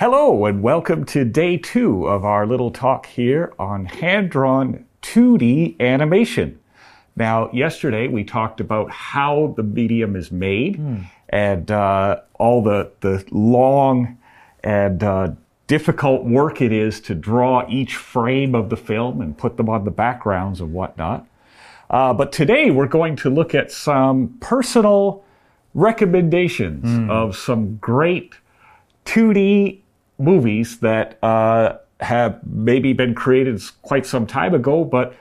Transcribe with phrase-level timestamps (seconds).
[0.00, 5.78] Hello, and welcome to day two of our little talk here on hand drawn 2D
[5.78, 6.58] animation.
[7.16, 10.80] Now, yesterday we talked about how the medium is made
[11.28, 14.16] and uh, all the, the long
[14.64, 15.32] and uh,
[15.66, 19.84] difficult work it is to draw each frame of the film and put them on
[19.84, 21.26] the backgrounds and whatnot.
[21.90, 25.22] Uh, but today we're going to look at some personal
[25.74, 28.32] recommendations of some great
[29.04, 29.82] 2D
[30.20, 35.14] movies that uh, have maybe been created quite some time ago, but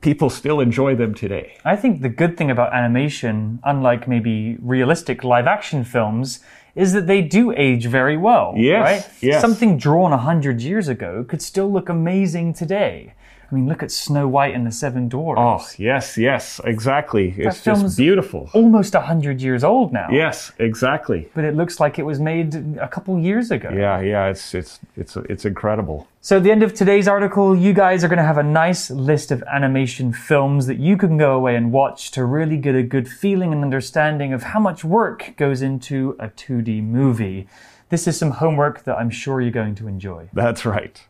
[0.00, 1.56] people still enjoy them today.
[1.64, 6.40] I think the good thing about animation, unlike maybe realistic live action films,
[6.74, 8.52] is that they do age very well.
[8.56, 9.22] Yes, Right?
[9.22, 9.40] yes.
[9.40, 13.14] Something drawn a hundred years ago could still look amazing today.
[13.50, 15.40] I mean, look at Snow White and the Seven Dwarfs.
[15.40, 17.34] Oh, yes, yes, exactly.
[17.38, 18.50] It's film's- just beautiful.
[18.54, 20.08] Almost a hundred years old now.
[20.10, 21.28] Yes, exactly.
[21.34, 23.70] But it looks like it was made a couple years ago.
[23.72, 26.08] Yeah, yeah, it's it's it's it's incredible.
[26.20, 28.90] So, at the end of today's article, you guys are going to have a nice
[28.90, 32.82] list of animation films that you can go away and watch to really get a
[32.82, 37.46] good feeling and understanding of how much work goes into a 2D movie.
[37.90, 40.28] This is some homework that I'm sure you're going to enjoy.
[40.32, 41.00] That's right.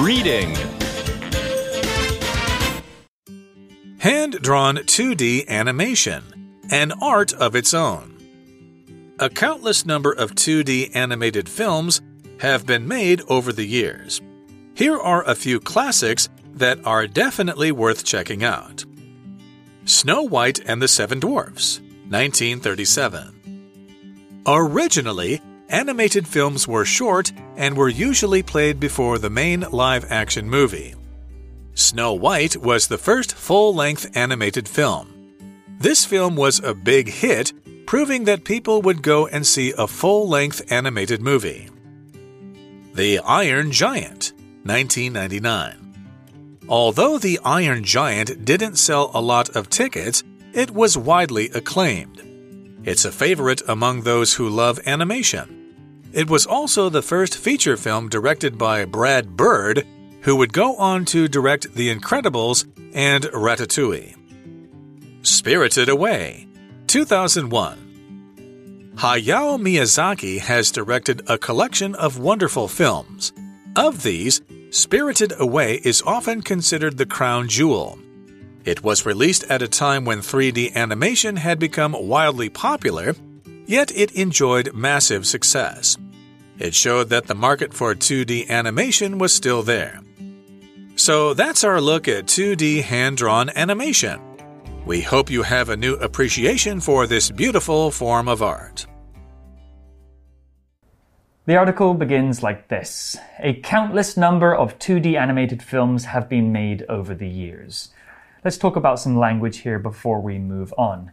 [0.00, 0.56] Reading
[3.98, 8.16] Hand drawn 2D animation, an art of its own.
[9.18, 12.00] A countless number of 2D animated films
[12.38, 14.22] have been made over the years.
[14.74, 18.86] Here are a few classics that are definitely worth checking out
[19.84, 23.36] Snow White and the Seven Dwarfs, 1937.
[24.46, 30.94] Originally, animated films were short and were usually played before the main live action movie.
[31.74, 35.34] Snow White was the first full length animated film.
[35.78, 37.52] This film was a big hit,
[37.86, 41.70] proving that people would go and see a full length animated movie.
[42.94, 44.32] The Iron Giant,
[44.64, 46.60] 1999.
[46.68, 52.20] Although The Iron Giant didn't sell a lot of tickets, it was widely acclaimed.
[52.84, 55.59] It's a favorite among those who love animation.
[56.12, 59.86] It was also the first feature film directed by Brad Bird,
[60.22, 64.16] who would go on to direct The Incredibles and Ratatouille.
[65.22, 66.48] Spirited Away,
[66.88, 68.92] 2001.
[68.96, 73.32] Hayao Miyazaki has directed a collection of wonderful films.
[73.76, 78.00] Of these, Spirited Away is often considered the crown jewel.
[78.64, 83.14] It was released at a time when 3D animation had become wildly popular,
[83.70, 85.96] yet it enjoyed massive success.
[86.58, 90.00] It showed that the market for 2D animation was still there.
[90.96, 94.20] So that's our look at 2D hand drawn animation.
[94.84, 98.86] We hope you have a new appreciation for this beautiful form of art.
[101.46, 106.84] The article begins like this A countless number of 2D animated films have been made
[106.88, 107.90] over the years.
[108.44, 111.12] Let's talk about some language here before we move on.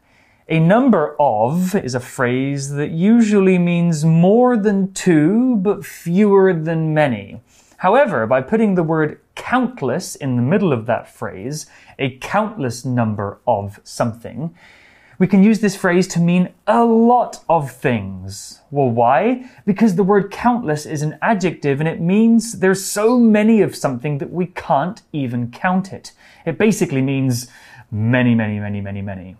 [0.50, 6.94] A number of is a phrase that usually means more than two, but fewer than
[6.94, 7.41] many.
[7.80, 11.66] However, by putting the word countless in the middle of that phrase,
[12.00, 14.56] a countless number of something,
[15.19, 18.62] we can use this phrase to mean a lot of things.
[18.72, 19.50] Well, why?
[19.66, 24.19] Because the word countless is an adjective and it means there's so many of something
[24.19, 26.13] that we can't even count it.
[26.46, 27.50] It basically means
[27.91, 29.36] many, many, many, many, many.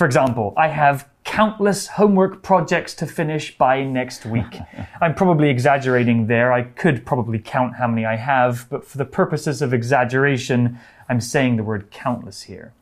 [0.00, 4.58] For example, I have countless homework projects to finish by next week.
[5.02, 6.54] I'm probably exaggerating there.
[6.54, 10.78] I could probably count how many I have, but for the purposes of exaggeration,
[11.10, 12.72] I'm saying the word countless here.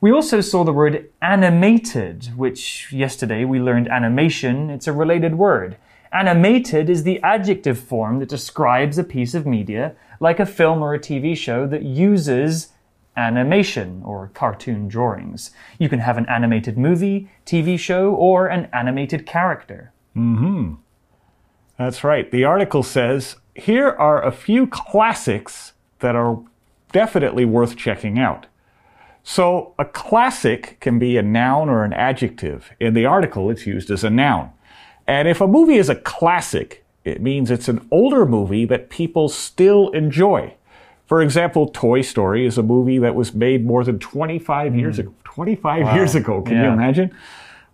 [0.00, 4.68] We also saw the word animated, which yesterday we learned animation.
[4.68, 5.76] It's a related word.
[6.12, 10.92] Animated is the adjective form that describes a piece of media, like a film or
[10.92, 12.70] a TV show that uses
[13.16, 15.50] animation or cartoon drawings.
[15.78, 19.92] You can have an animated movie, TV show, or an animated character.
[20.16, 20.74] Mm hmm.
[21.78, 22.30] That's right.
[22.30, 26.42] The article says here are a few classics that are
[26.92, 28.46] definitely worth checking out.
[29.24, 32.72] So, a classic can be a noun or an adjective.
[32.80, 34.50] In the article, it's used as a noun.
[35.06, 39.28] And if a movie is a classic, it means it's an older movie that people
[39.28, 40.54] still enjoy.
[41.12, 45.12] For example, Toy Story is a movie that was made more than 25 years ago.
[45.24, 47.14] 25 years ago, can you imagine?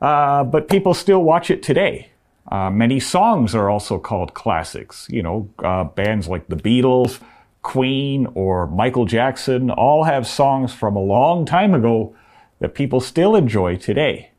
[0.02, 2.11] Uh, but people still watch it today.
[2.50, 5.06] Uh, many songs are also called classics.
[5.08, 7.20] You know, uh, bands like the Beatles,
[7.62, 12.17] Queen, or Michael Jackson all have songs from a long time ago
[12.58, 14.32] that people still enjoy today.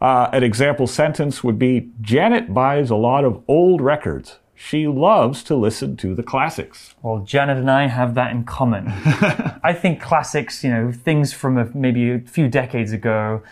[0.00, 4.38] Uh, an example sentence would be Janet buys a lot of old records.
[4.62, 6.94] She loves to listen to the classics.
[7.00, 8.88] Well, Janet and I have that in common.
[9.64, 13.42] I think classics, you know, things from a, maybe a few decades ago,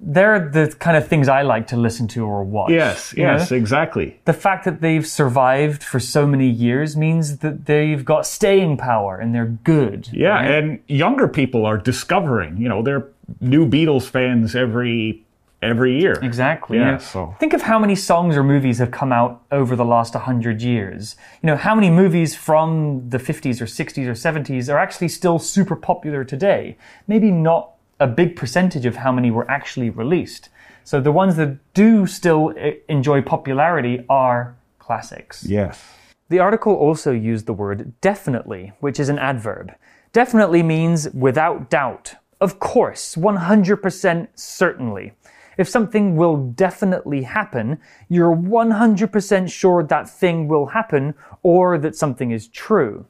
[0.00, 2.72] they're the kind of things I like to listen to or watch.
[2.72, 3.34] Yes, you know?
[3.34, 4.20] yes, exactly.
[4.24, 9.18] The fact that they've survived for so many years means that they've got staying power
[9.20, 10.08] and they're good.
[10.12, 10.50] Yeah, right?
[10.50, 13.06] and younger people are discovering, you know, they're
[13.40, 15.22] new Beatles fans every
[15.62, 16.14] every year.
[16.22, 16.78] Exactly.
[16.78, 19.76] Yeah, you know, so- Think of how many songs or movies have come out over
[19.76, 21.16] the last 100 years.
[21.42, 25.38] You know, how many movies from the 50s or 60s or 70s are actually still
[25.38, 26.76] super popular today?
[27.06, 30.48] Maybe not a big percentage of how many were actually released.
[30.84, 35.44] So the ones that do still eh, enjoy popularity are classics.
[35.44, 35.82] Yes.
[36.30, 39.72] The article also used the word definitely, which is an adverb.
[40.12, 42.14] Definitely means without doubt.
[42.40, 45.12] Of course, 100% certainly.
[45.60, 51.12] If something will definitely happen, you're 100% sure that thing will happen
[51.42, 53.04] or that something is true.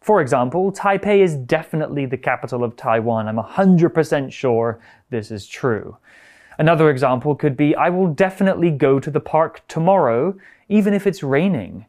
[0.00, 3.28] For example, Taipei is definitely the capital of Taiwan.
[3.28, 4.80] I'm 100% sure
[5.10, 5.98] this is true.
[6.58, 10.38] Another example could be I will definitely go to the park tomorrow,
[10.70, 11.84] even if it's raining.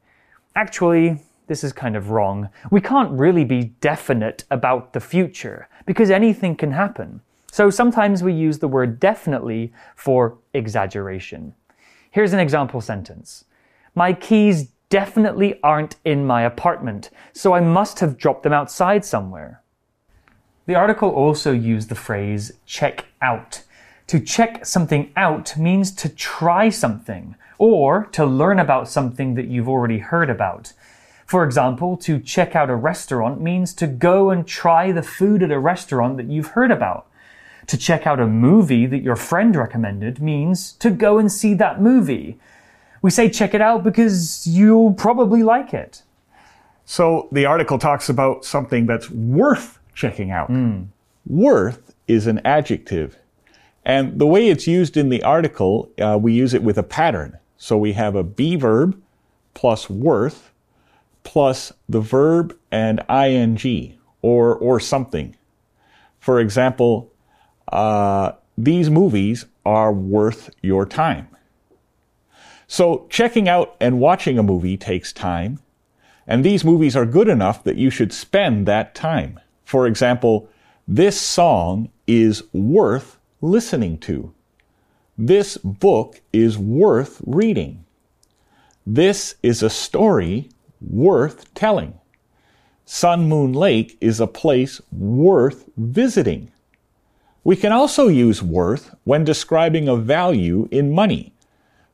[0.58, 2.50] Actually, this is kind of wrong.
[2.70, 7.22] We can't really be definite about the future because anything can happen.
[7.52, 11.54] So sometimes we use the word definitely for exaggeration.
[12.10, 13.44] Here's an example sentence
[13.94, 19.62] My keys definitely aren't in my apartment, so I must have dropped them outside somewhere.
[20.66, 23.64] The article also used the phrase check out.
[24.08, 29.70] To check something out means to try something or to learn about something that you've
[29.70, 30.72] already heard about.
[31.26, 35.52] For example, to check out a restaurant means to go and try the food at
[35.52, 37.08] a restaurant that you've heard about.
[37.72, 41.82] To check out a movie that your friend recommended means to go and see that
[41.82, 42.38] movie.
[43.02, 46.04] We say check it out because you'll probably like it.
[46.84, 50.50] So the article talks about something that's worth checking out.
[51.26, 53.18] Worth is an adjective.
[53.86, 57.38] And the way it's used in the article, uh, we use it with a pattern.
[57.56, 59.02] So we have a be verb
[59.54, 60.52] plus worth
[61.24, 65.38] plus the verb and ing or, or something.
[66.20, 67.11] For example,
[67.72, 71.28] uh, these movies are worth your time.
[72.68, 75.60] So checking out and watching a movie takes time.
[76.28, 79.40] And these movies are good enough that you should spend that time.
[79.66, 80.50] For example,
[80.88, 84.34] this song is worth listening to.
[85.18, 87.86] This book is worth reading.
[88.86, 92.00] This is a story worth telling.
[92.86, 96.52] Sun Moon Lake is a place worth visiting.
[97.44, 101.34] We can also use worth when describing a value in money.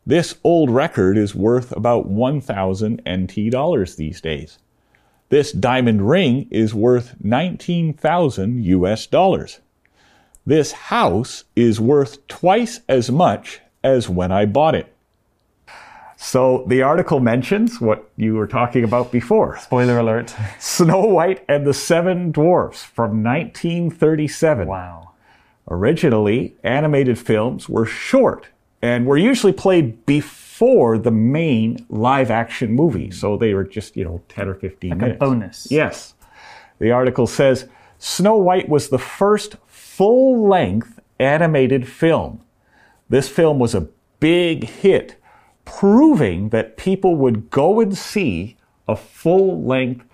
[0.06, 4.60] This old record is worth about 1,000 NT dollars these days.
[5.30, 9.60] This diamond ring is worth 19,000 US dollars.
[10.46, 14.94] This house is worth twice as much as when I bought it.
[16.18, 20.34] So the article mentions what you were talking about before Spoiler alert.
[20.60, 24.68] Snow White and the Seven Dwarfs from 1937.
[24.68, 25.07] Wow.
[25.70, 28.48] Originally, animated films were short
[28.82, 33.12] and were usually played before the main live action movie.
[33.12, 35.20] So they were just, you know, 10 or 15 Like a minutes.
[35.20, 35.68] bonus.
[35.72, 36.14] Yes.
[36.80, 42.42] The article says Snow White was the first full length animated film.
[43.10, 43.88] This film was a
[44.20, 45.16] big hit,
[45.66, 48.56] proving that people would go and see
[48.88, 50.06] a full length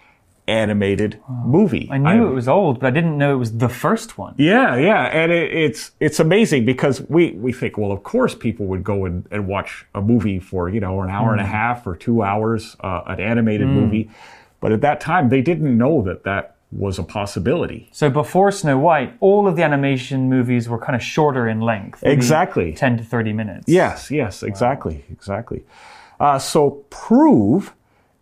[0.47, 1.89] animated movie.
[1.91, 4.35] I knew it was old, but I didn't know it was the first one.
[4.38, 8.65] Yeah, yeah, and it, it's it's amazing because we we think, well, of course, people
[8.67, 11.88] would go and, and watch a movie for you know an hour and a half
[11.88, 14.09] or two hours, uh, an animated movie,
[14.59, 17.89] but at that time they didn't know that that was a possibility.
[17.91, 22.03] So before Snow White, all of the animation movies were kind of shorter in length.
[22.03, 22.73] Exactly.
[22.73, 23.63] 10 to 30 minutes.
[23.67, 25.63] Yes, yes, exactly, exactly.
[26.19, 27.73] Uh, so prove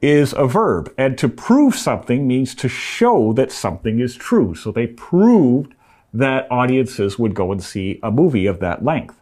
[0.01, 4.55] is a verb, and to prove something means to show that something is true.
[4.55, 5.73] So they proved
[6.13, 9.17] that audiences would go and see a movie of that length.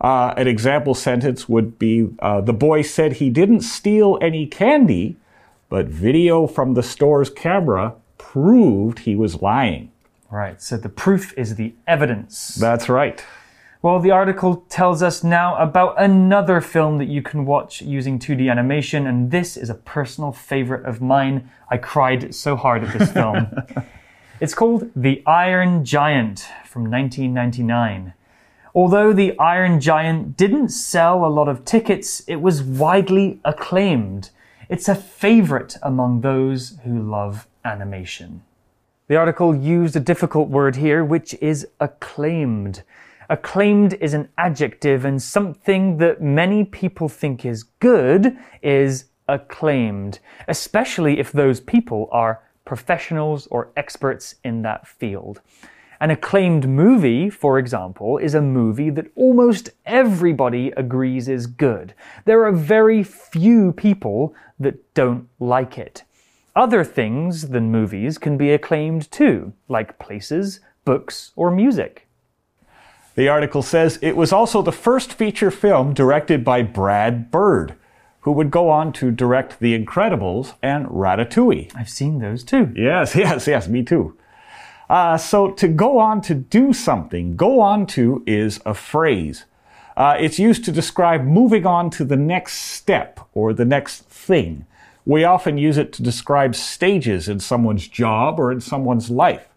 [0.00, 5.16] Uh, an example sentence would be uh, The boy said he didn't steal any candy,
[5.68, 9.90] but video from the store's camera proved he was lying.
[10.30, 10.60] Right.
[10.60, 12.56] So the proof is the evidence.
[12.56, 13.24] That's right.
[13.86, 18.50] Well, the article tells us now about another film that you can watch using 2D
[18.50, 21.48] animation, and this is a personal favorite of mine.
[21.70, 23.46] I cried so hard at this film.
[24.40, 28.12] it's called The Iron Giant from 1999.
[28.74, 34.30] Although the Iron Giant didn't sell a lot of tickets, it was widely acclaimed.
[34.68, 38.42] It's a favorite among those who love animation.
[39.06, 42.82] The article used a difficult word here, which is acclaimed.
[43.28, 51.18] Acclaimed is an adjective, and something that many people think is good is acclaimed, especially
[51.18, 55.40] if those people are professionals or experts in that field.
[55.98, 61.94] An acclaimed movie, for example, is a movie that almost everybody agrees is good.
[62.26, 66.04] There are very few people that don't like it.
[66.54, 72.05] Other things than movies can be acclaimed too, like places, books, or music.
[73.16, 77.74] The article says it was also the first feature film directed by Brad Bird,
[78.20, 81.72] who would go on to direct The Incredibles and Ratatouille.
[81.74, 82.74] I've seen those too.
[82.76, 84.16] Yes, yes, yes, me too.
[84.90, 89.46] Uh, so to go on to do something, go on to is a phrase.
[89.96, 94.66] Uh, it's used to describe moving on to the next step or the next thing.
[95.06, 99.48] We often use it to describe stages in someone's job or in someone's life.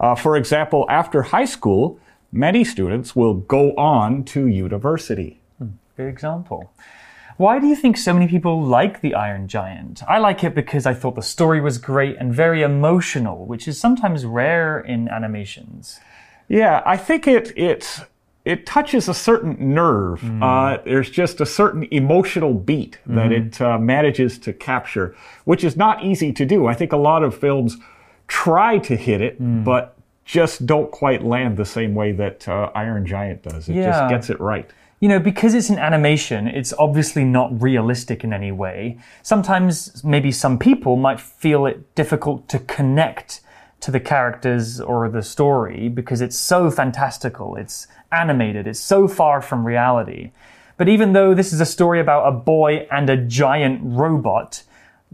[0.00, 2.00] Uh, for example, after high school,
[2.34, 5.40] many students will go on to university.
[5.96, 6.72] Good example.
[7.36, 10.02] Why do you think so many people like The Iron Giant?
[10.08, 13.78] I like it because I thought the story was great and very emotional, which is
[13.78, 15.98] sometimes rare in animations.
[16.48, 18.00] Yeah, I think it it
[18.44, 20.22] it touches a certain nerve.
[20.42, 25.76] Uh, there's just a certain emotional beat that it uh, manages to capture, which is
[25.76, 26.66] not easy to do.
[26.66, 27.78] I think a lot of films
[28.28, 29.93] try to hit it, but
[30.24, 33.68] just don't quite land the same way that uh, Iron Giant does.
[33.68, 33.90] It Yeah.
[33.90, 34.68] just gets it right.
[35.00, 38.98] You know, because it's an animation, it's obviously not realistic in any way.
[39.22, 43.40] Sometimes, maybe some people might feel it difficult to connect
[43.80, 49.42] to the characters or the story because it's so fantastical, it's animated, it's so far
[49.42, 50.30] from reality.
[50.78, 54.62] But even though this is a story about a boy and a giant robot,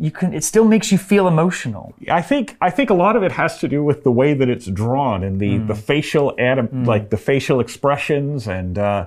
[0.00, 1.92] you can, it still makes you feel emotional.
[2.10, 4.48] I think I think a lot of it has to do with the way that
[4.48, 9.06] it's drawn and the the facial anim- like the facial expressions and uh,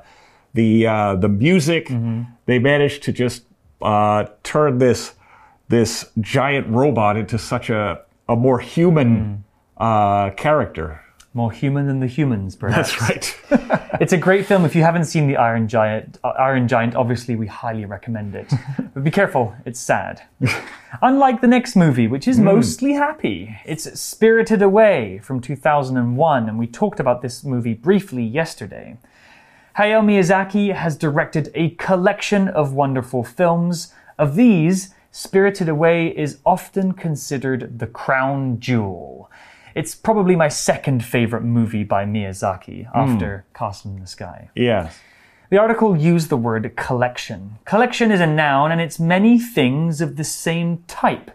[0.53, 1.89] the uh, the music.
[2.45, 3.43] They managed to just
[3.81, 5.13] uh, turn this
[5.69, 9.43] this giant robot into such a a more human
[9.77, 11.01] uh, character.
[11.35, 12.95] More human than the humans, perhaps.
[12.95, 13.79] That's right.
[14.01, 14.65] It's a great film.
[14.65, 18.51] If you haven't seen The Iron Giant, uh, Iron Giant, obviously we highly recommend it.
[18.93, 20.23] but be careful, it's sad.
[21.03, 23.55] Unlike the next movie, which is mostly happy.
[23.65, 28.97] It's Spirited Away from 2001, and we talked about this movie briefly yesterday.
[29.77, 33.93] Hayao Miyazaki has directed a collection of wonderful films.
[34.17, 39.29] Of these, Spirited Away is often considered the crown jewel.
[39.75, 42.97] It's probably my second favorite movie by Miyazaki hmm.
[42.97, 44.49] after Castle in the Sky.
[44.55, 44.99] yes.
[45.49, 47.59] The article used the word collection.
[47.65, 51.29] Collection is a noun and it's many things of the same type.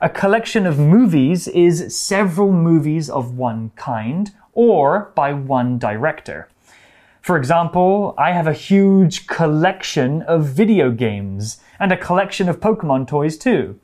[0.00, 6.48] A collection of movies is several movies of one kind or by one director.
[7.20, 13.08] For example, I have a huge collection of video games and a collection of Pokemon
[13.08, 13.80] toys too.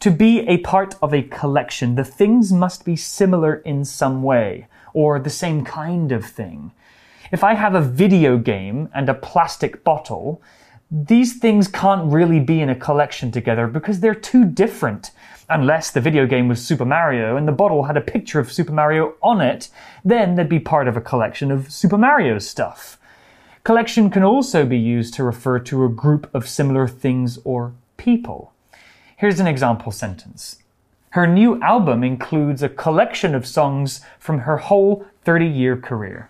[0.00, 4.68] To be a part of a collection, the things must be similar in some way,
[4.92, 6.72] or the same kind of thing.
[7.32, 10.42] If I have a video game and a plastic bottle,
[10.90, 15.10] these things can't really be in a collection together because they're too different.
[15.48, 18.72] Unless the video game was Super Mario and the bottle had a picture of Super
[18.72, 19.70] Mario on it,
[20.04, 22.98] then they'd be part of a collection of Super Mario stuff.
[23.64, 28.52] Collection can also be used to refer to a group of similar things or people.
[29.18, 30.58] Here's an example sentence.
[31.10, 36.28] Her new album includes a collection of songs from her whole 30 year career.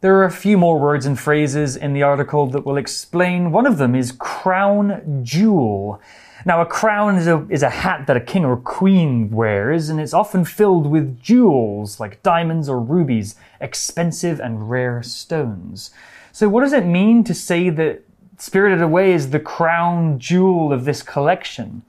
[0.00, 3.52] There are a few more words and phrases in the article that will explain.
[3.52, 6.00] One of them is crown jewel.
[6.46, 10.00] Now, a crown is a, is a hat that a king or queen wears, and
[10.00, 15.90] it's often filled with jewels like diamonds or rubies, expensive and rare stones.
[16.32, 18.02] So, what does it mean to say that
[18.38, 21.82] Spirited Away is the crown jewel of this collection?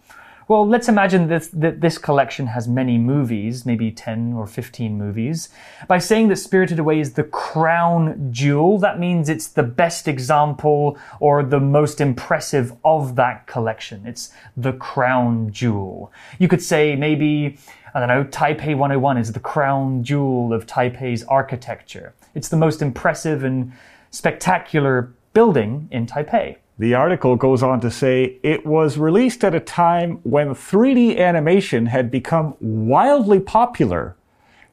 [0.50, 5.50] Well, let's imagine this, that this collection has many movies, maybe 10 or 15 movies.
[5.88, 10.98] By saying that Spirited Away is the crown jewel, that means it's the best example
[11.20, 14.08] or the most impressive of that collection.
[14.08, 16.12] It's the crown jewel.
[16.40, 17.60] You could say maybe,
[17.94, 22.16] I don't know, Taipei 101 is the crown jewel of Taipei's architecture.
[22.34, 23.72] It's the most impressive and
[24.10, 26.58] spectacular building in Taipei.
[26.80, 31.88] The article goes on to say it was released at a time when 3D animation
[31.88, 34.16] had become wildly popular,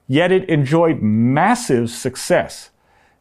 [0.07, 2.71] yet it enjoyed massive success.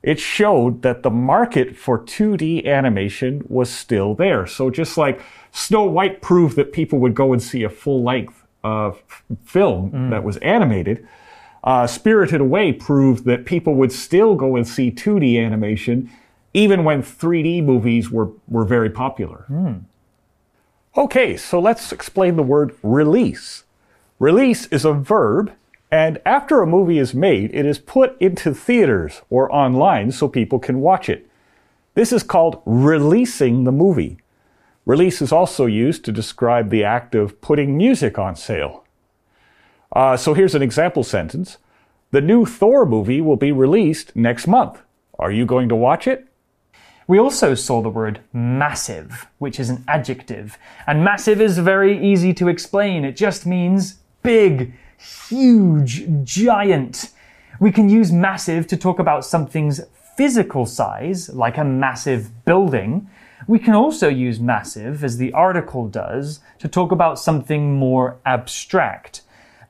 [0.04, 4.46] it showed that the market for 2D animation was still there.
[4.46, 5.20] So just like
[5.52, 8.92] Snow White proved that people would go and see a full length uh,
[9.46, 11.08] film that was animated,
[11.64, 16.12] uh, Spirited Away proved that people would still go and see 2D animation
[16.56, 19.46] even when 3D movies were, were very popular.
[20.96, 23.66] Okay, so let's explain the word release.
[24.20, 25.52] Release is a verb,
[25.92, 30.58] and after a movie is made, it is put into theaters or online so people
[30.58, 31.28] can watch it.
[31.94, 34.18] This is called releasing the movie.
[34.86, 38.86] Release is also used to describe the act of putting music on sale.
[39.92, 41.58] Uh, so here's an example sentence
[42.12, 44.82] The new Thor movie will be released next month.
[45.20, 46.30] Are you going to watch it?
[47.08, 50.58] We also saw the word massive, which is an adjective.
[50.88, 53.06] And massive is very easy to explain.
[53.06, 54.74] It just means big,
[55.30, 57.12] huge, giant.
[57.60, 59.82] We can use massive to talk about something's
[60.18, 63.08] physical size, like a massive building.
[63.48, 69.22] We can also use massive, as the article does, to talk about something more abstract.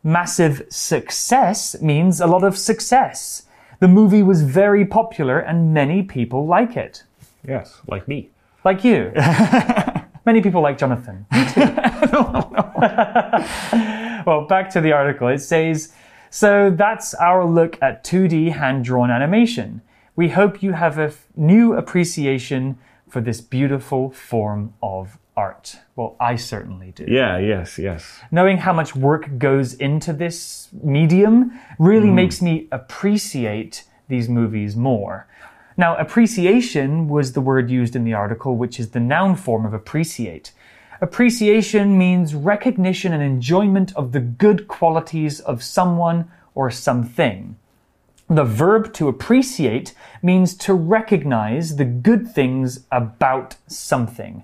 [0.03, 3.43] Massive success means a lot of success.
[3.81, 7.03] The movie was very popular and many people like it.
[7.47, 8.29] Yes, like me.
[8.63, 9.11] Like you.
[10.25, 11.25] Many people like Jonathan.
[11.31, 11.61] Me too.
[14.25, 15.27] well, back to the article.
[15.27, 15.93] It says
[16.31, 19.81] So that's our look at 2D hand drawn animation.
[20.15, 25.77] We hope you have a f- new appreciation for this beautiful form of art.
[25.95, 27.05] Well, I certainly do.
[27.07, 28.19] Yeah, yes, yes.
[28.31, 32.13] Knowing how much work goes into this medium really mm.
[32.13, 35.27] makes me appreciate these movies more.
[35.77, 39.73] Now, appreciation was the word used in the article, which is the noun form of
[39.73, 40.51] appreciate.
[41.01, 47.57] Appreciation means recognition and enjoyment of the good qualities of someone or something.
[48.29, 54.43] The verb to appreciate means to recognize the good things about something.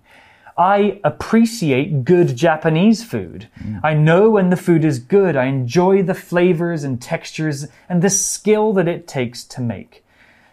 [0.57, 3.47] I appreciate good Japanese food.
[3.59, 3.79] Mm.
[3.83, 5.35] I know when the food is good.
[5.35, 10.03] I enjoy the flavors and textures and the skill that it takes to make.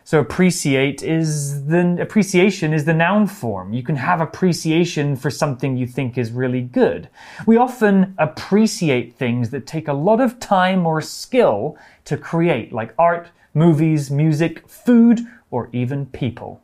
[0.09, 3.75] So appreciate is the appreciation is the noun form.
[3.75, 7.11] You can have appreciation for something you think is really good.
[7.45, 12.95] We often appreciate things that take a lot of time or skill to create, like
[12.99, 16.63] art, movies, music, food, or even people.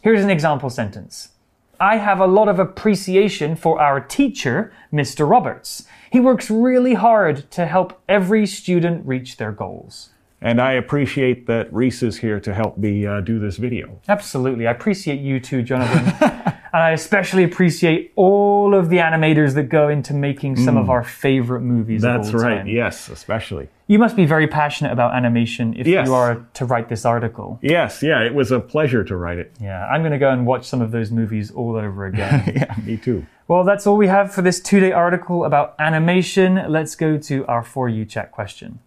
[0.00, 1.32] Here's an example sentence.
[1.78, 5.28] I have a lot of appreciation for our teacher, Mr.
[5.28, 5.84] Roberts.
[6.10, 10.08] He works really hard to help every student reach their goals.
[10.42, 14.00] And I appreciate that Reese is here to help me uh, do this video.
[14.08, 14.66] Absolutely.
[14.66, 16.06] I appreciate you too, Jonathan.
[16.72, 21.04] and I especially appreciate all of the animators that go into making some of our
[21.04, 22.00] favorite movies.
[22.00, 22.68] That's right, time.
[22.68, 23.68] yes, especially.
[23.86, 26.06] You must be very passionate about animation if Yes.
[26.06, 27.58] you are to write this article.
[27.60, 29.52] Yes, yeah, it was a pleasure to write it.
[29.60, 32.52] Yeah, I'm going to go and watch some of those movies all over again.
[32.56, 33.26] Yeah, me too.
[33.48, 36.62] well, that's all we have for this two day article about animation.
[36.68, 38.78] Let's go to our For You chat question.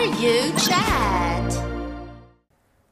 [0.00, 1.62] For You Chat.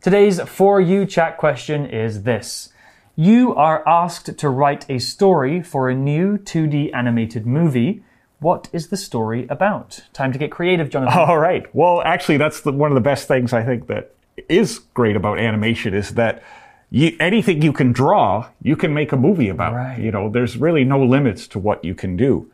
[0.03, 2.69] Today's For You chat question is this.
[3.17, 8.03] You are asked to write a story for a new 2D animated movie.
[8.41, 10.03] What is the story about?
[10.13, 11.19] Time to get creative, Jonathan.
[11.19, 11.75] All right.
[11.75, 14.15] Well, actually, that's the, one of the best things I think that
[14.51, 16.43] is great about animation is that
[16.91, 19.73] you, anything you can draw, you can make a movie about.
[19.73, 19.99] Right.
[19.99, 22.51] You know, there's really no limits to what you can do.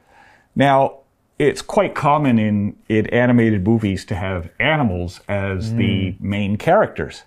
[0.55, 0.99] Now,
[1.39, 7.23] it's quite common in, in animated movies to have animals as the main characters.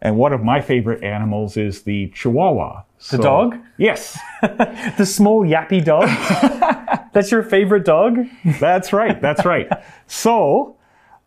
[0.00, 2.82] And one of my favorite animals is the Chihuahua.
[3.10, 3.58] The dog?
[3.76, 6.08] Yes, The small yappy dog?
[7.12, 8.26] That's your favorite dog?
[8.58, 9.20] that's right.
[9.20, 9.68] That's right.
[10.06, 10.76] So,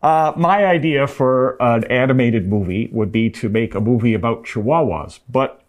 [0.02, 5.20] uh, my idea for an animated movie would be to make a movie about Chihuahuas,
[5.28, 5.62] but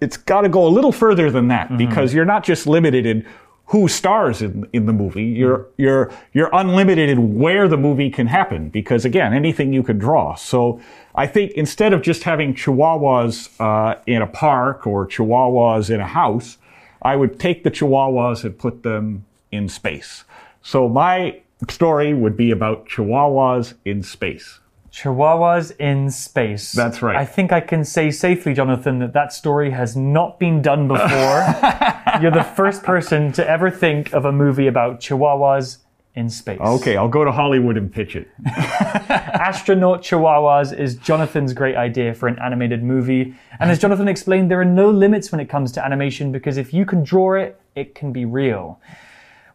[0.00, 3.26] it's got to go a little further than that because you're not just limited in
[3.68, 5.24] who stars in, in the movie.
[5.24, 9.98] You're you're you're unlimited in where the movie can happen because again, anything you can
[9.98, 10.34] draw.
[10.34, 10.80] So
[11.14, 16.06] I think instead of just having Chihuahuas uh, in a park or Chihuahuas in a
[16.06, 16.56] house,
[17.02, 20.24] I would take the Chihuahuas and put them in space.
[20.62, 24.60] So my story would be about Chihuahuas in space.
[24.92, 26.72] Chihuahuas in space.
[26.72, 27.16] That's right.
[27.16, 31.06] I think I can say safely, Jonathan, that that story has not been done before.
[32.20, 35.78] You're the first person to ever think of a movie about Chihuahuas
[36.14, 36.58] in space.
[36.60, 38.28] Okay, I'll go to Hollywood and pitch it.
[38.46, 43.34] Astronaut Chihuahuas is Jonathan's great idea for an animated movie.
[43.60, 46.74] And as Jonathan explained, there are no limits when it comes to animation because if
[46.74, 48.80] you can draw it, it can be real.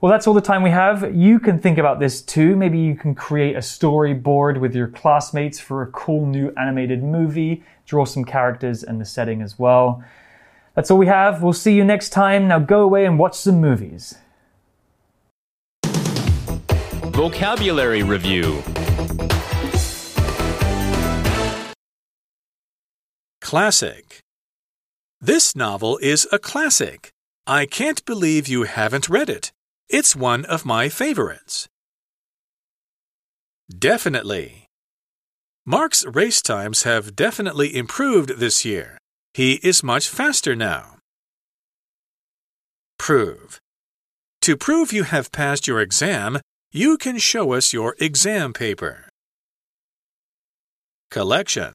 [0.04, 1.16] Well, that's all the time we have.
[1.16, 2.58] You can think about this too.
[2.58, 7.64] Maybe you can create a storyboard with your classmates for a cool new animated movie,
[7.86, 10.04] draw some characters and the setting as well.
[10.76, 11.42] That's all we have.
[11.42, 12.50] We'll see you next time.
[12.50, 14.16] Now go away and watch some movies.
[17.14, 18.62] Vocabulary Review
[23.40, 24.20] Classic.
[25.22, 27.12] This novel is a classic.
[27.48, 29.54] I can't believe you haven't read it.
[29.90, 31.68] It's one of my favorites.
[33.70, 34.68] Definitely.
[35.66, 38.98] Mark's race times have definitely improved this year.
[39.34, 40.98] He is much faster now.
[43.00, 43.60] Prove.
[44.42, 46.40] To prove you have passed your exam,
[46.72, 49.10] you can show us your exam paper.
[51.10, 51.74] Collection.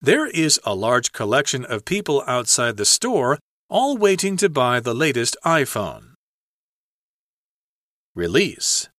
[0.00, 4.94] There is a large collection of people outside the store, all waiting to buy the
[4.94, 6.11] latest iPhone.
[8.15, 8.89] Release.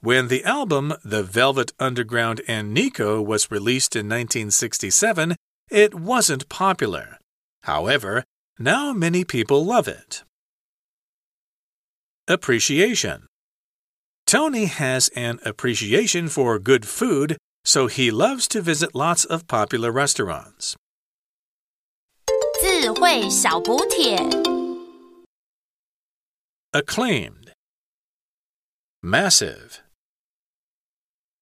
[0.00, 5.36] When the album The Velvet Underground and Nico was released in 1967,
[5.70, 7.18] it wasn't popular.
[7.62, 8.24] However,
[8.58, 10.24] now many people love it.
[12.26, 13.26] Appreciation.
[14.26, 19.92] Tony has an appreciation for good food, so he loves to visit lots of popular
[19.92, 20.76] restaurants.
[22.60, 24.16] 智慧小补帖。
[26.72, 27.45] Acclaimed.
[29.03, 29.81] Massive.